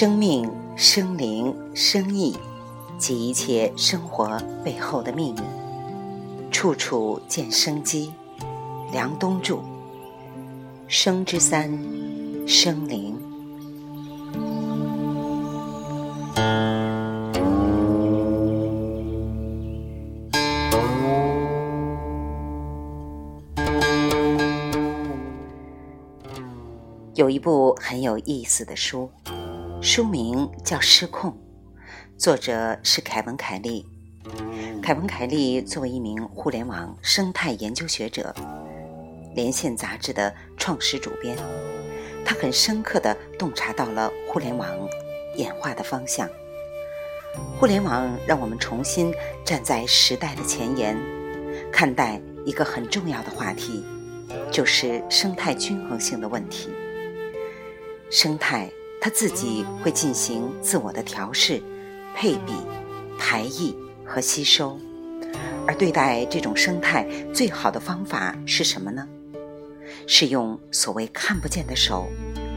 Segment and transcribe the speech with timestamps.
[0.00, 2.34] 生命、生灵、生意
[2.96, 5.42] 及一切生活背后的秘密，
[6.50, 8.10] 处处见生机。
[8.92, 9.58] 梁冬著。
[10.88, 11.70] 生之三，
[12.46, 13.14] 生灵。
[27.14, 29.10] 有一部很有意思的书，
[29.82, 31.30] 书名叫《失控》，
[32.18, 33.86] 作者是凯文·凯利。
[34.82, 38.34] 凯文·凯利作为一名互联网生态研究学者，
[39.34, 41.34] 连线杂志的创始主编，
[42.26, 44.68] 他很深刻地洞察到了互联网
[45.36, 46.28] 演化的方向。
[47.58, 49.14] 互联网让我们重新
[49.46, 50.94] 站在时代的前沿，
[51.72, 53.82] 看待一个很重要的话题，
[54.52, 56.68] 就是生态均衡性的问题。
[58.10, 58.70] 生态
[59.00, 61.62] 它自己会进行自我的调试、
[62.14, 62.52] 配比、
[63.18, 63.74] 排异
[64.04, 64.78] 和吸收，
[65.66, 69.08] 而对待这种生态最好的方法是什么呢？
[70.06, 72.06] 是用所谓看不见的手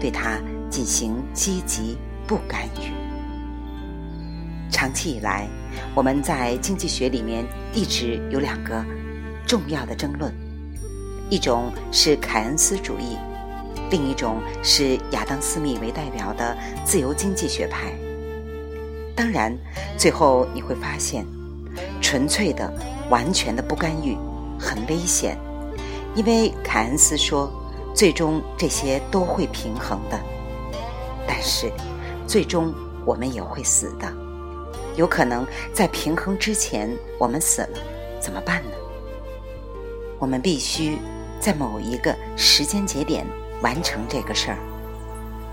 [0.00, 2.92] 对它进行积极不干预。
[4.70, 5.48] 长期以来，
[5.94, 8.84] 我们在经济学里面一直有两个
[9.46, 10.34] 重要的争论，
[11.30, 13.16] 一种是凯恩斯主义。
[13.92, 17.92] 另一种是亚当·斯密为代表的自由经济学派。
[19.14, 19.54] 当然，
[19.98, 21.26] 最后你会发现，
[22.00, 22.72] 纯粹的、
[23.10, 24.16] 完全的不干预
[24.58, 25.36] 很危险，
[26.14, 27.52] 因为凯恩斯说，
[27.94, 30.18] 最终这些都会平衡的。
[31.28, 31.70] 但是，
[32.26, 34.10] 最终我们也会死的，
[34.96, 37.78] 有可能在平衡之前我们死了，
[38.18, 38.70] 怎么办呢？
[40.18, 40.96] 我们必须
[41.38, 43.26] 在某一个时间节点。
[43.62, 44.58] 完成这个事儿，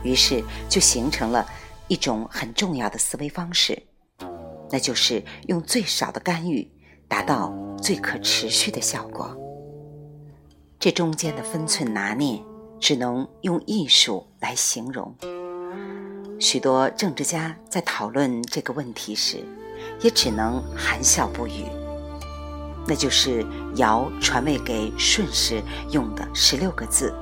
[0.03, 1.47] 于是就形成了
[1.87, 3.81] 一种很重要的思维方式，
[4.71, 6.69] 那就是用最少的干预
[7.07, 9.35] 达到最可持续的效果。
[10.79, 12.41] 这中间的分寸拿捏，
[12.79, 15.13] 只能用艺术来形容。
[16.39, 19.43] 许多政治家在讨论这个问题时，
[20.01, 21.65] 也只能含笑不语。
[22.87, 25.61] 那就是尧传位给舜时
[25.91, 27.13] 用的十六个字。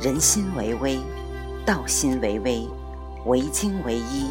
[0.00, 0.98] 人心为微，
[1.64, 2.68] 道心为微，
[3.26, 4.30] 为精为一，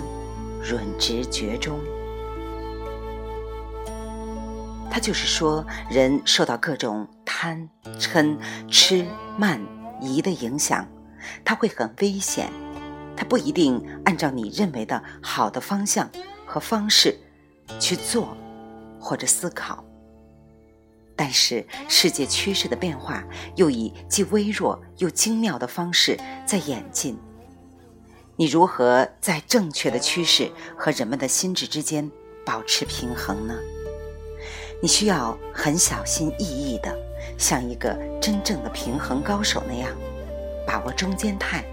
[0.62, 1.80] 润直觉中。
[4.92, 8.38] 他就是说，人受到各种贪、嗔、
[8.70, 9.06] 痴、
[9.38, 9.60] 慢、
[10.00, 10.88] 疑的影响，
[11.44, 12.52] 他会很危险。
[13.16, 16.10] 他不一定按照你认为的好的方向
[16.46, 17.18] 和方式
[17.80, 18.36] 去做
[19.00, 19.84] 或者思考。
[21.16, 23.24] 但是世界趋势的变化
[23.56, 27.18] 又以既微弱又精妙的方式在演进。
[28.36, 32.10] 你如何在正确的趋势和人们的心智之间
[32.44, 33.54] 保持平衡呢？
[34.82, 36.94] 你需要很小心翼翼的，
[37.38, 39.90] 像一个真正的平衡高手那样，
[40.66, 41.64] 把握中间态。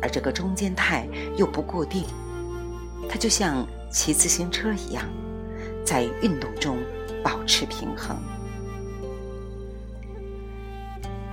[0.00, 2.04] 而这个中间态又不固定，
[3.08, 5.04] 它就像骑自行车一样，
[5.84, 6.78] 在运动中。
[7.22, 8.16] 保持平衡。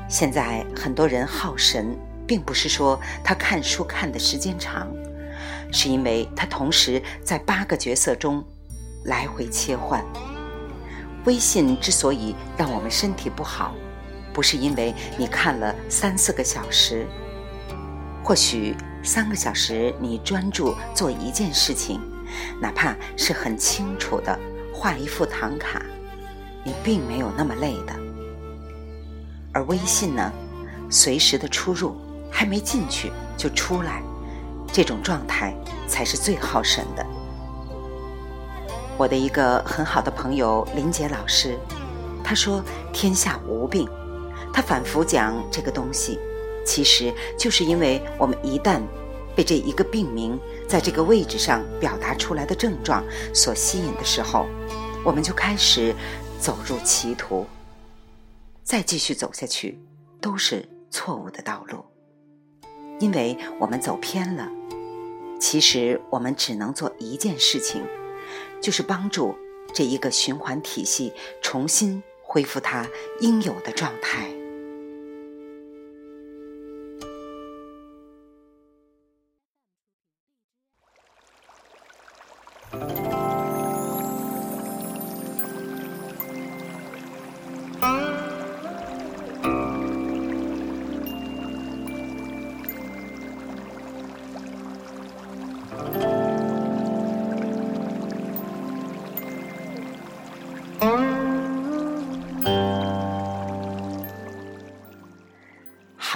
[0.10, 4.90] 现在很多人耗神，并不是说他看书看的时间长，
[5.72, 8.44] 是因为他同时在八个角色中
[9.06, 10.04] 来回切换。
[11.26, 13.76] 微信之所以让我们身体不好，
[14.34, 17.06] 不是因为你看了三四个小时，
[18.24, 18.74] 或许
[19.04, 22.00] 三个小时你专注做一件事情，
[22.62, 24.40] 哪怕是很清楚的。
[24.80, 25.82] 画一副唐卡，
[26.64, 27.94] 你并没有那么累的。
[29.52, 30.32] 而微信呢，
[30.88, 31.96] 随时的出入，
[32.30, 34.04] 还没进去就出来，
[34.72, 35.52] 这种状态
[35.88, 37.04] 才是最耗神的。
[39.00, 41.58] 我的一个很好的朋友林杰老师，
[42.24, 42.64] 他说
[42.94, 43.90] ：“天下无病。”
[44.54, 46.20] 他反复讲这个东西，
[46.64, 48.80] 其实就是因为我们一旦
[49.38, 50.38] 被这一个病名
[50.68, 54.48] 在这个位置上表达出来的症状所吸引的时候。
[55.06, 55.96] 我们就开始
[56.38, 57.46] 走入歧途，
[58.64, 59.80] 再继续走下去
[60.20, 61.86] 都是错误的道路，
[63.00, 64.50] 因为我们走偏了。
[65.40, 67.86] 其实我们只能做一件事情，
[68.60, 69.34] 就是帮助
[69.72, 72.86] 这一个循环体系重新恢复它
[73.22, 74.28] 应有的状态。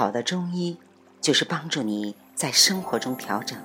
[0.02, 0.80] 好的中医
[1.22, 3.56] 就是帮助你在生活中调整。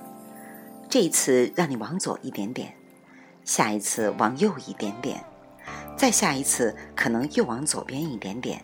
[0.87, 2.75] 这一次让你往左一点点，
[3.43, 5.25] 下一次往右一点点，
[5.97, 8.63] 再下一次可能又往左边一点点。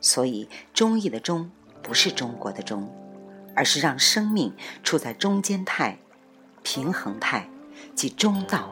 [0.00, 1.50] 所以，中医的“中”
[1.84, 2.90] 不是中国的“中”，
[3.54, 5.98] 而是让生命处在中间态、
[6.62, 7.46] 平衡态，
[7.94, 8.70] 即中道。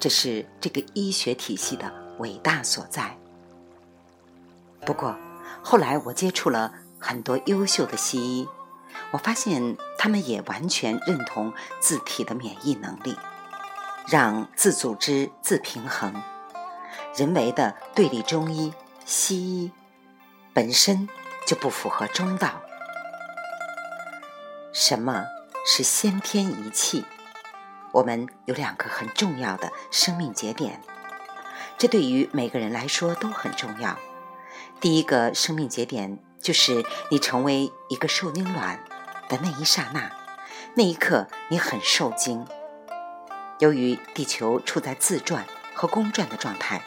[0.00, 3.14] 这是这个医学体系的伟大所在。
[4.80, 5.14] 不过，
[5.62, 8.48] 后来我接触了很多优秀的西医，
[9.10, 13.16] 我发现他们也完全认同自体的免疫能力，
[14.08, 16.14] 让自组织自平衡。
[17.14, 18.72] 人为的对立中医、
[19.04, 19.72] 西医，
[20.52, 21.08] 本身
[21.46, 22.62] 就不符合中道。
[24.72, 25.24] 什么
[25.66, 27.04] 是先天一气？
[27.92, 30.82] 我们有两个很重要的生命节点，
[31.78, 33.96] 这对于每个人来说都很重要。
[34.80, 38.78] 第一个生命节点就是你成为一个受精卵
[39.28, 40.12] 的那一刹那，
[40.74, 42.46] 那一刻你很受精。
[43.58, 46.82] 由于地球处在自转和公转的状态，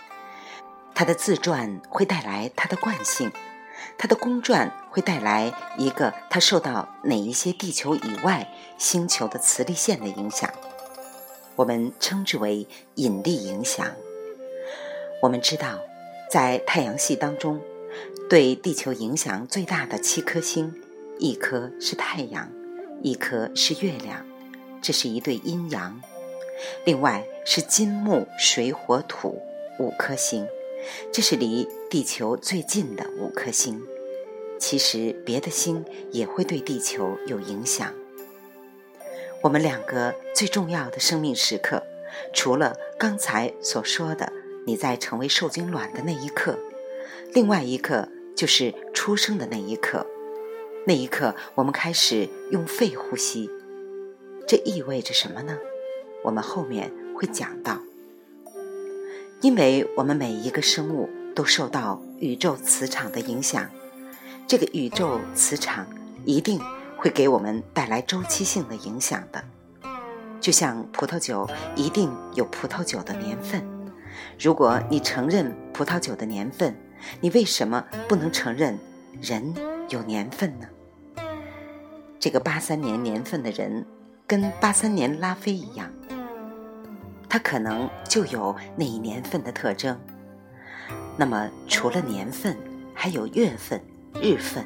[0.94, 3.32] 它的自转会带来它的惯性，
[3.98, 8.48] 它的公转会带来一个它受到哪一些地球以外
[8.78, 10.50] 星球的磁力线的影响，
[11.56, 13.88] 我们称之为引力影响。
[15.24, 15.80] 我们知道，
[16.32, 17.60] 在太阳系当中。
[18.30, 20.72] 对地球影响最大的七颗星，
[21.18, 22.48] 一颗是太阳，
[23.02, 24.24] 一颗是月亮，
[24.84, 26.00] 这是一对阴阳；
[26.86, 29.42] 另外是金木水火土
[29.80, 30.48] 五颗星，
[31.12, 33.81] 这是离地球最近的五颗星。
[34.60, 37.92] 其实别的星也会对地球有影响。
[39.42, 41.81] 我们两个最重要的生命时刻，
[42.31, 44.31] 除了刚才所说的
[44.68, 46.60] 你在成为受精卵的那一刻。
[47.34, 48.10] 另外一刻
[48.40, 50.08] 就是出生的那一刻，
[50.88, 53.50] 那一刻我们开始用肺呼吸，
[54.48, 55.58] 这意味着什么呢？
[56.24, 57.80] 我们后面会讲到。
[59.42, 63.70] 因为我们每一个生物都受到宇宙磁场的影响，
[64.48, 65.86] 这个宇宙磁场
[66.24, 66.62] 一定
[66.96, 69.44] 会给我们带来周期性的影响的。
[70.40, 71.46] 就像葡萄酒
[71.76, 73.68] 一定有葡萄酒的年份，
[74.40, 76.74] 如果你承认葡萄酒的年份。
[77.22, 78.78] 你为什么不能承认
[79.22, 79.54] 人
[79.90, 80.68] 有年份呢？
[82.19, 83.86] 这个八三年年份的人，
[84.28, 85.90] 跟八三年拉菲一样，
[87.30, 90.00] 他可能就有那一年份的特征。
[91.16, 92.57] 那么除了年份，
[92.94, 93.81] 还有月份、
[94.22, 94.66] 日份。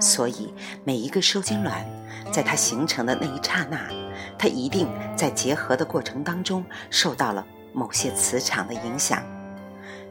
[0.00, 0.52] 所以
[0.84, 1.84] 每一个受精卵，
[2.32, 3.88] 在它形成的那一刹那，
[4.36, 9.22] 它一定在结合的过程当中受到了某些磁场的影响。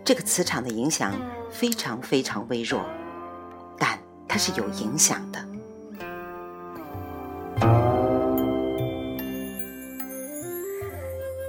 [0.07, 1.13] 这个磁场的影响
[1.51, 2.81] 非常非常微弱，
[3.77, 5.45] 但它是有影响的。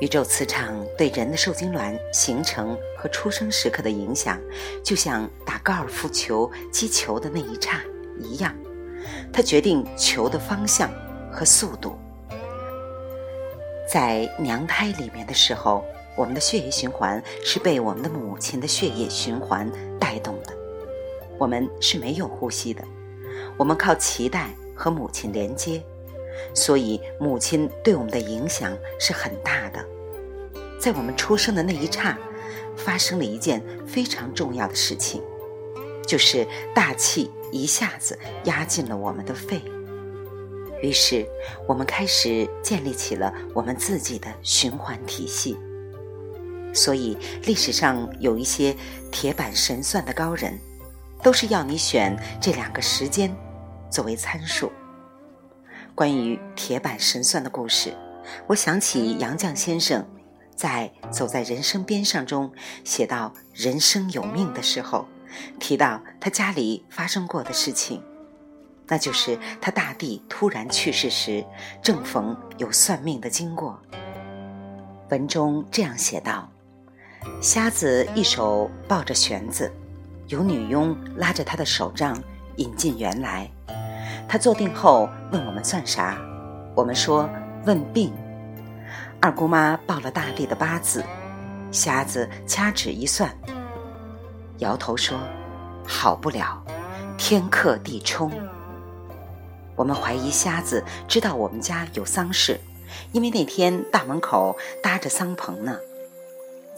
[0.01, 4.37] 宇宙磁场对人的受精卵形成和出生时刻的影响，
[4.83, 7.81] 就像打高尔夫球击球的那一刹
[8.19, 8.53] 一样，
[9.33, 10.91] 它决定球的方向
[11.31, 11.97] 和速度。
[13.89, 15.85] 在娘胎里面的时候。
[16.19, 19.71] 我们的血液循环是被我们的母亲的血液循环
[20.01, 20.53] 带动的，
[21.39, 22.83] 我们是没有呼吸的，
[23.57, 25.81] 我们靠脐带和母亲连接，
[26.53, 29.79] 所以母亲对我们的影响是很大的。
[30.81, 32.19] 在我们出生的那一刹，
[32.77, 35.23] 发生了一件非常重要的事情，
[36.05, 36.45] 就是
[36.75, 39.63] 大气一下子压进了我们的肺，
[40.83, 41.25] 于是
[41.69, 45.57] 我们开始建立起了我们自己的循环体系。
[46.75, 48.77] 所以，历史上有一些
[49.11, 50.59] 铁板神算的高人，
[51.23, 53.35] 都是要你选这两个时间
[53.91, 54.71] 作为参数。
[55.95, 57.93] 关于铁板神算的故事，
[58.47, 60.07] 我想起杨绛先生
[60.55, 62.53] 在《走在人生边上》中
[62.85, 65.09] 写到“人生有命”的时候，
[65.59, 68.01] 提到他家里发生过的事情，
[68.87, 71.45] 那就是他大弟突然去世时，
[71.83, 73.81] 正逢有算命的经过。
[75.11, 76.49] 文中这样写道。
[77.41, 79.73] 瞎子一手抱着玄子，
[80.27, 82.21] 有女佣拉着他的手杖
[82.57, 83.49] 引进园来。
[84.29, 86.19] 他坐定后问我们算啥，
[86.75, 87.29] 我们说
[87.65, 88.13] 问病。
[89.21, 91.05] 二姑妈报了大弟的八字，
[91.71, 93.31] 瞎子掐指一算，
[94.59, 95.17] 摇头说
[95.87, 96.63] 好不了，
[97.17, 98.31] 天克地冲。
[99.77, 102.61] 我们怀疑瞎子知道我们家有丧事，
[103.13, 105.79] 因为那天大门口搭着丧棚呢。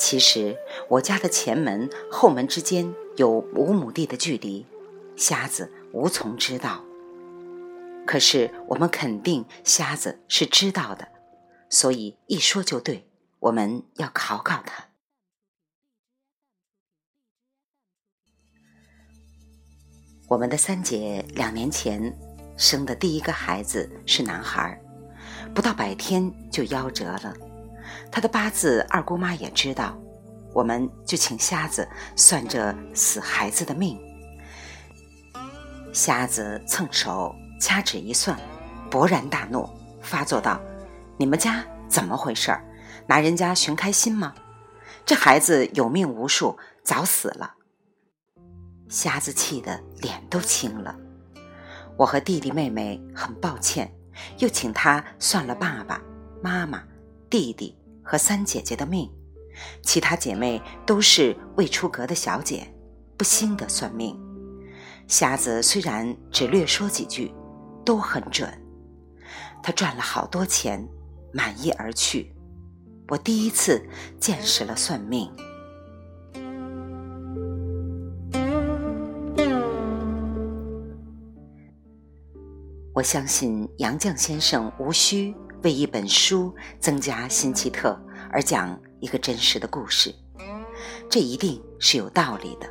[0.01, 0.57] 其实
[0.89, 4.65] 我家的前门、后门之间有五亩地的距离，
[5.15, 6.83] 瞎子无从知道。
[8.07, 11.09] 可是我们肯定瞎子是知道的，
[11.69, 13.07] 所以一说就对。
[13.41, 14.89] 我们要考考他。
[20.29, 22.19] 我们的三姐两年前
[22.57, 24.81] 生的第一个孩子是男孩，
[25.55, 27.50] 不到百天就夭折了。
[28.11, 29.99] 他的八字二姑妈也知道，
[30.53, 33.99] 我们就请瞎子算这死孩子的命。
[35.93, 38.39] 瞎子蹭手掐指一算，
[38.91, 39.69] 勃然大怒，
[40.01, 40.61] 发作道
[41.19, 42.65] ：“你们家怎么回事儿？”
[43.09, 44.35] 拿人家寻开心吗？
[45.05, 47.55] 这孩子有命无数，早死了。
[48.89, 50.97] 瞎子气得脸都青了。
[51.97, 53.93] 我和弟弟妹妹很抱歉，
[54.39, 56.01] 又请他算了爸爸
[56.41, 56.85] 妈妈、
[57.29, 57.77] 弟弟
[58.11, 59.09] 和三姐姐的命。
[59.85, 62.67] 其他姐妹都是未出阁的小姐，
[63.17, 64.19] 不兴的算命。
[65.07, 67.33] 瞎子虽然只略说几句，
[67.85, 68.53] 都很准。
[69.63, 70.85] 他赚了好多钱，
[71.33, 72.35] 满意而去。
[73.11, 73.81] 我第一次
[74.19, 75.31] 见识了算命。
[82.93, 87.99] 我相信杨绛先生无需为一本书增加新奇特
[88.31, 90.15] 而讲一个真实的故事，
[91.09, 92.69] 这一定是有道理的。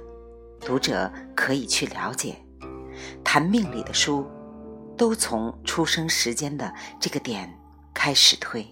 [0.60, 2.36] 读者可以去了解。
[3.24, 4.26] 谈命理的书，
[4.98, 7.50] 都从出生时间的这个点
[7.94, 8.66] 开始推。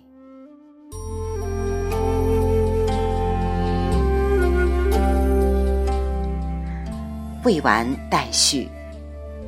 [7.45, 8.67] 未完待续，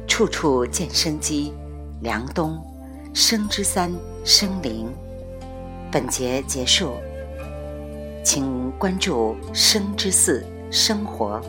[0.07, 1.53] 处处见生机。
[2.01, 2.57] 梁冬，
[3.21, 4.89] 生之三，生灵。
[5.91, 6.93] 本节结束，
[8.23, 11.41] 请关注生之四，生活。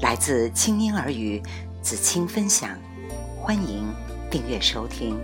[0.00, 1.42] 来自清音儿语，
[1.82, 2.70] 子清分享，
[3.36, 3.88] 欢迎
[4.30, 5.18] 订阅收听。